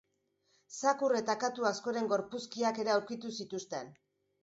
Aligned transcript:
Zakur 0.77 1.15
eta 1.19 1.35
katu 1.45 1.69
askoren 1.73 2.11
gorpuzkiak 2.17 2.83
ere 2.87 2.97
aurkitu 2.99 3.37
zituzten. 3.43 3.97